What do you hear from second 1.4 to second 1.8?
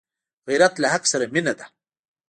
ده